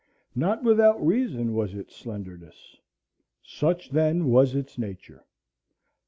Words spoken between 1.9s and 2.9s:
slenderness.